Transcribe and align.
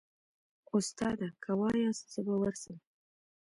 استاده 0.75 1.29
که 1.43 1.51
واياست 1.59 2.05
زه 2.13 2.21
به 2.27 2.35
ورسم. 2.41 2.77